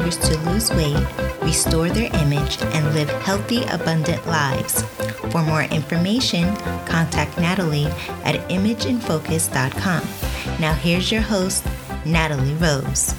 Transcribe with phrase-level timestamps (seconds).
[0.00, 1.06] to lose weight,
[1.42, 4.82] restore their image, and live healthy, abundant lives.
[5.30, 7.88] For more information, contact Natalie
[8.24, 10.60] at imageinfocus.com.
[10.60, 11.66] Now, here's your host,
[12.06, 13.14] Natalie Rose.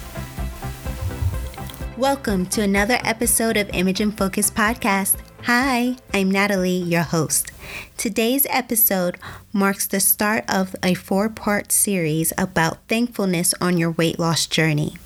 [1.96, 5.18] Welcome to another episode of Image in Focus podcast.
[5.44, 7.52] Hi, I'm Natalie, your host.
[7.96, 9.16] Today's episode
[9.52, 14.96] marks the start of a four part series about thankfulness on your weight loss journey.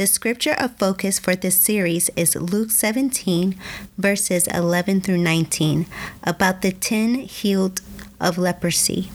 [0.00, 3.54] The scripture of focus for this series is Luke 17,
[3.98, 5.84] verses 11 through 19,
[6.24, 7.82] about the 10 healed
[8.18, 9.10] of leprosy.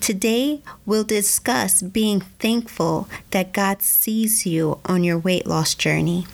[0.00, 6.26] Today, we'll discuss being thankful that God sees you on your weight loss journey.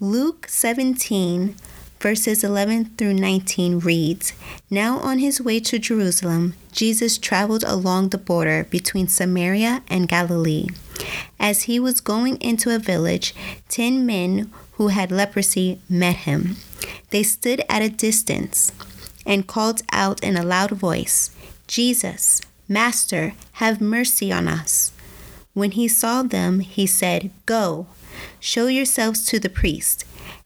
[0.00, 1.54] Luke 17,
[2.00, 4.32] verses 11 through 19 reads
[4.70, 10.68] Now on his way to Jerusalem, Jesus traveled along the border between Samaria and Galilee.
[11.38, 13.34] As he was going into a village,
[13.68, 16.56] ten men who had leprosy met him.
[17.10, 18.72] They stood at a distance
[19.26, 21.30] and called out in a loud voice,
[21.66, 24.92] Jesus, Master, have mercy on us.
[25.52, 27.86] When he saw them, he said, Go,
[28.38, 30.04] show yourselves to the priest.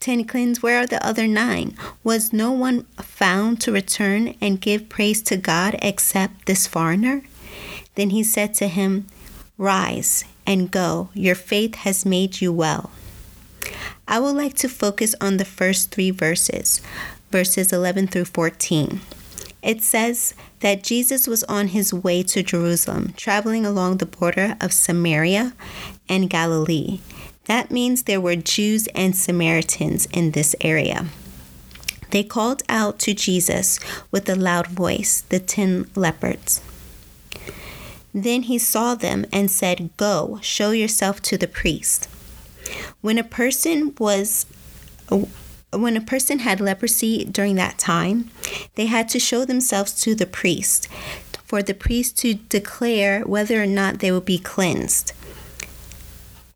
[0.00, 0.62] ten cleansed?
[0.62, 1.76] Where are the other nine?
[2.02, 7.22] Was no one found to return and give praise to God except this foreigner?
[7.94, 9.06] Then he said to him,
[9.58, 12.90] Rise and go, your faith has made you well.
[14.08, 16.80] I would like to focus on the first three verses,
[17.30, 19.00] verses 11 through 14.
[19.62, 24.72] It says that Jesus was on his way to Jerusalem, traveling along the border of
[24.72, 25.52] Samaria
[26.08, 27.00] and Galilee.
[27.50, 31.06] That means there were Jews and Samaritans in this area.
[32.10, 33.80] They called out to Jesus
[34.12, 36.60] with a loud voice, the ten lepers.
[38.14, 42.08] Then he saw them and said, Go, show yourself to the priest.
[43.00, 44.46] When a person was
[45.72, 48.30] when a person had leprosy during that time,
[48.76, 50.86] they had to show themselves to the priest
[51.44, 55.14] for the priest to declare whether or not they would be cleansed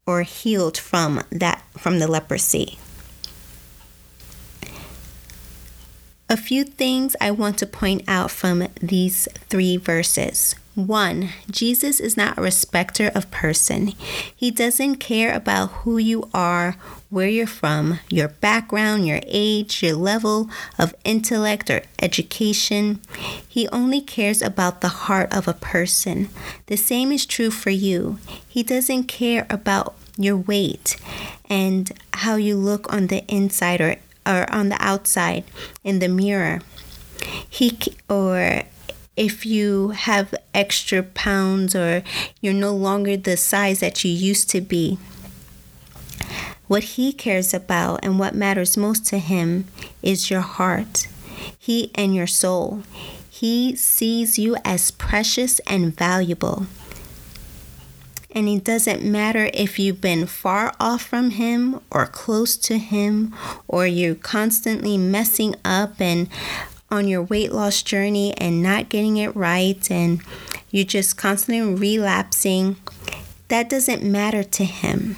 [0.07, 2.79] or healed from that from the leprosy.
[6.29, 10.55] A few things I want to point out from these three verses.
[10.75, 13.89] One, Jesus is not a respecter of person.
[14.35, 16.77] He doesn't care about who you are,
[17.15, 23.01] where you're from, your background, your age, your level of intellect or education.
[23.49, 26.29] He only cares about the heart of a person.
[26.67, 28.19] The same is true for you.
[28.49, 30.97] He doesn't care about your weight
[31.49, 33.95] and how you look on the inside or,
[34.27, 35.45] or on the outside
[35.85, 36.63] in the mirror.
[37.49, 38.63] He or
[39.17, 42.03] if you have extra pounds or
[42.41, 44.99] you're no longer the size that you used to be.
[46.67, 49.67] What he cares about and what matters most to him
[50.03, 51.07] is your heart,
[51.59, 52.83] he and your soul.
[53.29, 56.67] He sees you as precious and valuable.
[58.31, 63.35] And it doesn't matter if you've been far off from him or close to him,
[63.69, 66.29] or you're constantly messing up and
[66.91, 70.23] on your weight loss journey and not getting it right and
[70.75, 72.77] you're just constantly relapsing,
[73.47, 75.17] that doesn't matter to Him.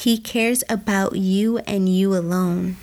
[0.00, 2.78] He cares about you and you alone.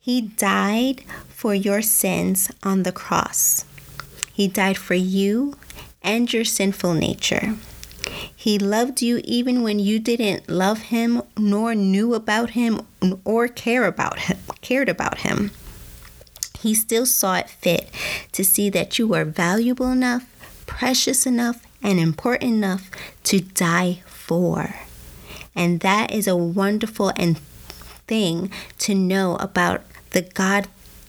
[0.00, 3.64] He died for your sins on the cross.
[4.32, 5.54] He died for you
[6.02, 7.54] and your sinful nature.
[8.34, 12.80] He loved you even when you didn't love him nor knew about him
[13.24, 15.52] or care about him, cared about him.
[16.58, 17.88] He still saw it fit
[18.32, 20.26] to see that you were valuable enough,
[20.66, 22.90] precious enough, and important enough
[23.22, 24.74] to die for.
[25.54, 27.38] And that is a wonderful and
[28.06, 30.68] thing to know about the God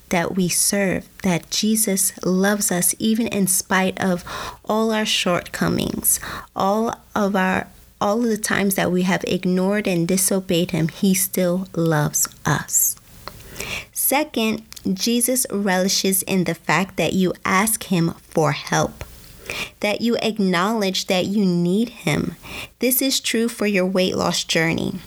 [0.09, 4.23] that we serve, that Jesus loves us even in spite of
[4.65, 6.19] all our shortcomings,
[6.55, 7.67] all of our
[7.99, 12.95] all of the times that we have ignored and disobeyed him, he still loves us.
[13.93, 19.03] Second, Jesus relishes in the fact that you ask Him for help,
[19.81, 22.35] that you acknowledge that you need Him.
[22.79, 24.99] This is true for your weight loss journey.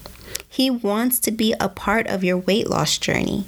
[0.49, 3.47] He wants to be a part of your weight loss journey.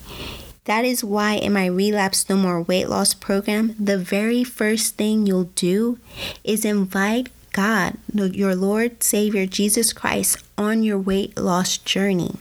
[0.64, 5.24] That is why in my Relapse No More Weight Loss program, the very first thing
[5.24, 6.00] you'll do
[6.42, 12.34] is invite God, your Lord Savior Jesus Christ, on your weight loss journey.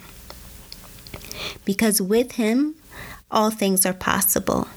[1.64, 2.74] Because with Him,
[3.30, 4.68] all things are possible.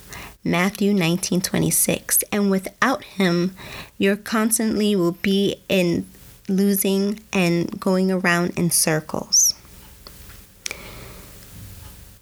[0.48, 2.24] Matthew 19 26.
[2.32, 3.54] And without Him,
[3.98, 6.06] you're constantly will be in
[6.48, 9.54] losing and going around in circles.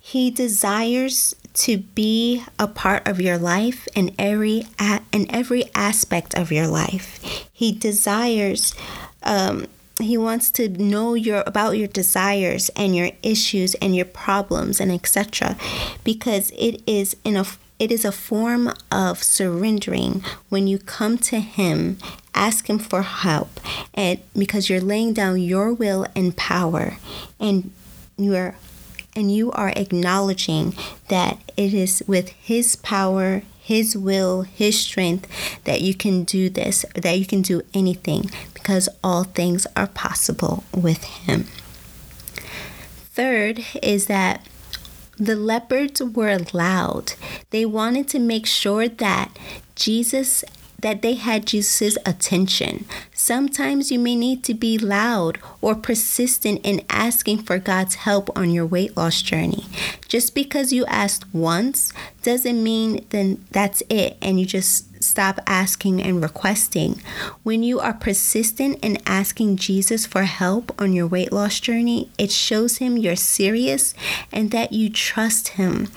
[0.00, 4.66] He desires to be a part of your life in every
[5.12, 7.48] in every aspect of your life.
[7.52, 8.74] He desires
[9.22, 9.66] um,
[9.98, 14.92] he wants to know your about your desires and your issues and your problems and
[14.92, 15.56] etc
[16.04, 17.44] because it is in a
[17.78, 21.98] it is a form of surrendering when you come to him
[22.34, 23.60] ask him for help
[23.94, 26.98] and because you're laying down your will and power
[27.40, 27.70] and
[28.16, 28.54] you're
[29.14, 30.74] and you are acknowledging
[31.08, 35.26] that it is with his power his will, His strength,
[35.64, 40.62] that you can do this, that you can do anything, because all things are possible
[40.72, 41.46] with Him.
[43.12, 44.46] Third is that
[45.18, 47.14] the lepers were loud.
[47.50, 49.36] They wanted to make sure that
[49.74, 50.44] Jesus
[50.80, 52.84] that they had Jesus' attention.
[53.14, 58.50] Sometimes you may need to be loud or persistent in asking for God's help on
[58.50, 59.64] your weight loss journey.
[60.06, 61.92] Just because you asked once
[62.22, 67.00] doesn't mean then that's it and you just stop asking and requesting.
[67.42, 72.30] When you are persistent in asking Jesus for help on your weight loss journey, it
[72.30, 73.94] shows him you're serious
[74.32, 75.88] and that you trust him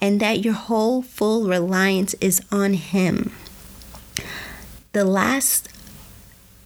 [0.00, 3.32] and that your whole full reliance is on him
[4.94, 5.68] the last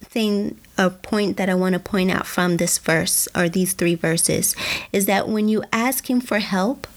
[0.01, 3.95] thing a point that I want to point out from this verse or these three
[3.95, 4.55] verses
[4.93, 6.87] is that when you ask him for help,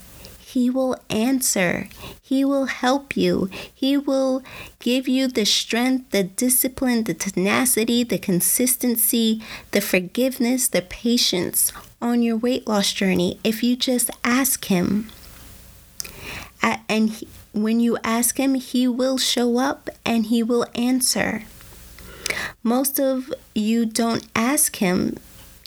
[0.52, 1.88] he will answer.
[2.20, 3.49] He will help you.
[3.75, 4.43] He will
[4.78, 12.22] give you the strength, the discipline, the tenacity, the consistency, the forgiveness, the patience on
[12.22, 15.10] your weight loss journey if you just ask him.
[16.88, 21.44] And he, when you ask Him, He will show up and He will answer.
[22.62, 25.16] Most of you don't ask Him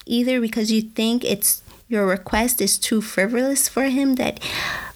[0.06, 4.16] either because you think it's your request is too frivolous for Him.
[4.16, 4.44] That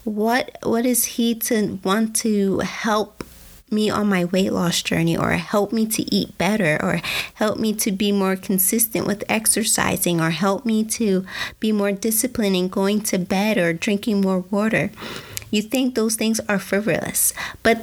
[0.03, 3.23] what what is He to want to help
[3.71, 7.01] me on my weight loss journey or help me to eat better or
[7.35, 11.25] help me to be more consistent with exercising or help me to
[11.59, 14.89] be more disciplined in going to bed or drinking more water.
[15.51, 17.33] You think those things are frivolous,
[17.63, 17.81] but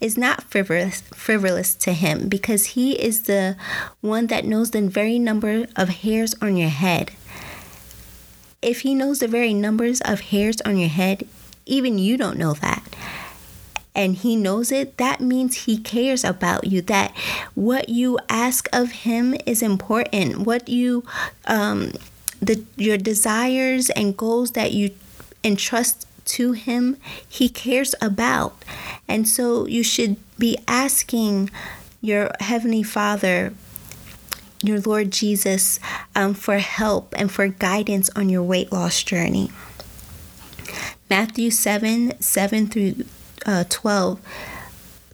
[0.00, 3.56] is not frivolous frivolous to him because he is the
[4.02, 7.12] one that knows the very number of hairs on your head.
[8.62, 11.26] If he knows the very numbers of hairs on your head,
[11.66, 12.82] even you don't know that.
[13.94, 16.82] And he knows it, that means he cares about you.
[16.82, 17.16] That
[17.54, 20.40] what you ask of him is important.
[20.40, 21.04] What you
[21.46, 21.92] um
[22.40, 24.90] the your desires and goals that you
[25.42, 28.62] entrust to Him, He cares about.
[29.08, 31.50] And so you should be asking
[32.00, 33.54] your Heavenly Father,
[34.66, 35.78] your Lord Jesus,
[36.14, 39.50] um, for help and for guidance on your weight loss journey.
[41.08, 43.04] Matthew 7 7 through
[43.44, 44.20] uh, 12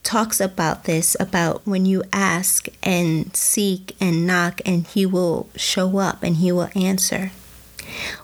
[0.02, 5.98] talks about this about when you ask and seek and knock, and He will show
[5.98, 7.30] up and He will answer.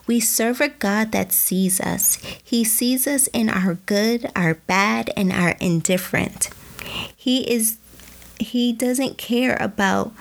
[0.07, 2.17] We serve a God that sees us.
[2.43, 6.51] He sees us in our good, our bad, and our indifferent.
[7.15, 7.77] He is
[8.41, 10.13] he doesn't care about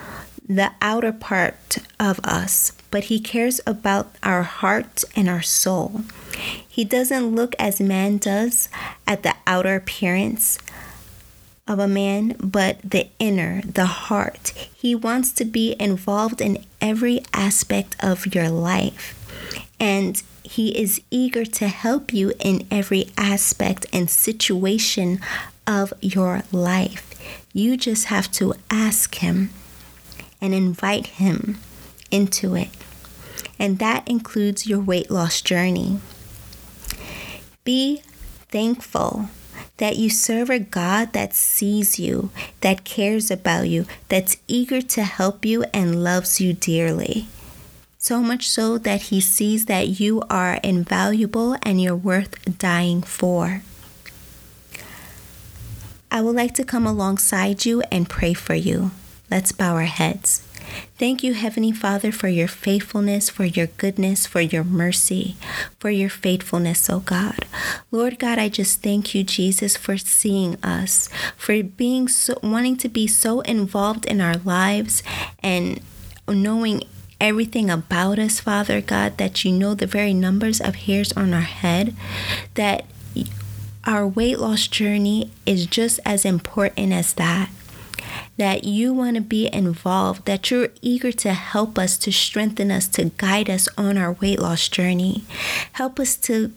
[0.48, 6.02] the outer part of us, but he cares about our heart and our soul.
[6.68, 8.70] He doesn't look as man does
[9.06, 10.58] at the outer appearance
[11.68, 14.50] of a man, but the inner, the heart.
[14.74, 19.14] He wants to be involved in every aspect of your life
[19.80, 25.20] and He is eager to help you in every aspect and situation
[25.66, 27.04] of your life.
[27.54, 29.50] You just have to ask Him
[30.42, 31.58] and invite Him
[32.12, 32.70] into it.
[33.60, 36.00] And that includes your weight loss journey.
[37.64, 38.02] Be
[38.50, 39.30] thankful
[39.78, 45.04] that you serve a God that sees you, that cares about you, that's eager to
[45.04, 47.28] help you, and loves you dearly
[48.08, 53.62] so much so that he sees that you are invaluable and you're worth dying for.
[56.10, 58.92] I would like to come alongside you and pray for you.
[59.30, 60.44] Let's bow our heads.
[60.98, 65.36] Thank you, Heavenly Father, for your faithfulness, for your goodness, for your mercy,
[65.80, 67.46] for your faithfulness, oh God.
[67.92, 72.90] Lord God, I just thank you, Jesus, for seeing us, for being so, wanting to
[72.90, 75.04] be so involved in our lives
[75.40, 75.80] and
[76.28, 76.84] knowing
[77.22, 81.42] everything about us, Father God, that you know the very numbers of hairs on our
[81.42, 81.96] head,
[82.56, 82.86] that
[83.86, 87.50] our weight loss journey is just as important as that
[88.38, 92.88] that you want to be involved, that you're eager to help us, to strengthen us,
[92.90, 95.24] to guide us on our weight loss journey.
[95.74, 96.52] Help us to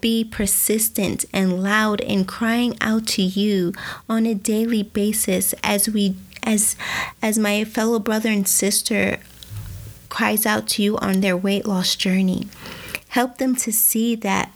[0.00, 3.72] be persistent and loud in crying out to you
[4.08, 6.76] on a daily basis as we as
[7.22, 9.18] as my fellow brother and sister
[10.08, 12.48] cries out to you on their weight loss journey.
[13.08, 14.50] Help them to see that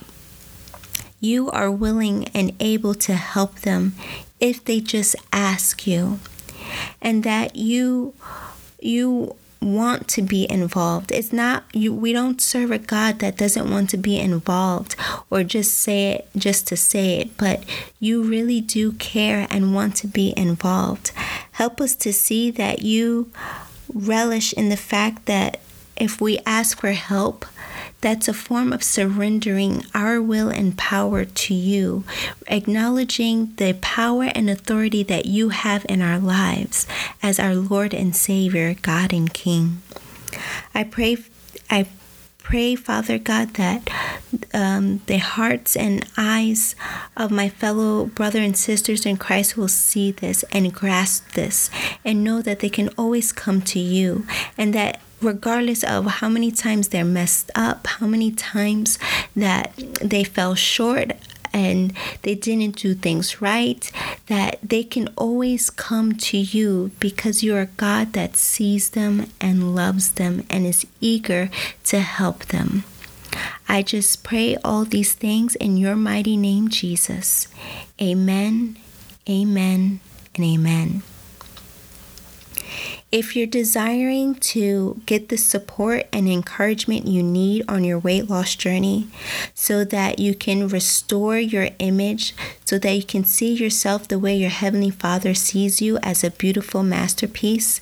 [1.20, 3.94] you are willing and able to help them
[4.44, 6.20] if they just ask you
[7.00, 8.12] and that you
[8.78, 11.10] you want to be involved.
[11.10, 14.96] It's not you we don't serve a God that doesn't want to be involved
[15.30, 17.64] or just say it just to say it, but
[17.98, 21.12] you really do care and want to be involved.
[21.52, 23.32] Help us to see that you
[23.94, 25.58] relish in the fact that
[25.96, 27.46] if we ask for help,
[28.04, 32.04] that's a form of surrendering our will and power to you,
[32.46, 36.86] acknowledging the power and authority that you have in our lives
[37.22, 39.80] as our Lord and Savior, God and King.
[40.74, 41.16] I pray,
[41.70, 41.86] I
[42.42, 43.88] pray, Father God, that
[44.52, 46.76] um, the hearts and eyes
[47.16, 51.70] of my fellow brother and sisters in Christ will see this and grasp this
[52.04, 54.26] and know that they can always come to you
[54.58, 58.98] and that regardless of how many times they're messed up, how many times
[59.34, 61.12] that they fell short
[61.52, 63.90] and they didn't do things right,
[64.26, 69.74] that they can always come to you because you're a God that sees them and
[69.74, 71.48] loves them and is eager
[71.84, 72.84] to help them.
[73.68, 77.48] I just pray all these things in your mighty name, Jesus.
[78.00, 78.76] Amen,
[79.28, 80.00] amen,
[80.34, 81.02] and amen.
[83.14, 88.56] If you're desiring to get the support and encouragement you need on your weight loss
[88.56, 89.06] journey
[89.54, 94.34] so that you can restore your image, so that you can see yourself the way
[94.34, 97.80] your Heavenly Father sees you as a beautiful masterpiece,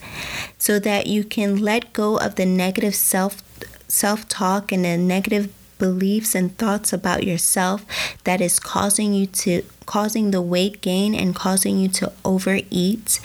[0.58, 3.42] so that you can let go of the negative self
[3.88, 7.86] self talk and the negative beliefs and thoughts about yourself
[8.24, 13.18] that is causing you to causing the weight gain and causing you to overeat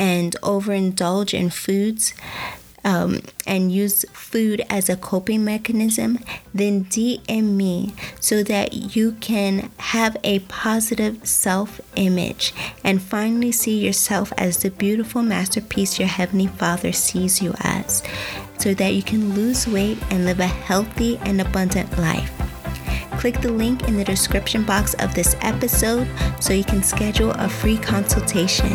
[0.00, 2.14] and overindulge in foods
[2.82, 6.18] um, and use food as a coping mechanism,
[6.54, 13.78] then DM me so that you can have a positive self image and finally see
[13.78, 18.02] yourself as the beautiful masterpiece your Heavenly Father sees you as,
[18.58, 22.39] so that you can lose weight and live a healthy and abundant life.
[23.20, 26.08] Click the link in the description box of this episode
[26.40, 28.74] so you can schedule a free consultation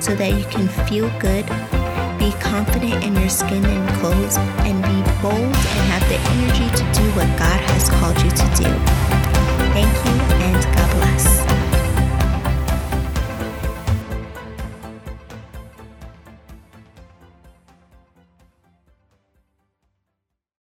[0.00, 1.44] so that you can feel good
[2.18, 4.36] be confident in your skin and clothes,
[4.66, 8.46] and be bold and have the energy to do what God has called you to
[8.56, 8.70] do.
[9.72, 11.35] Thank you, and God bless.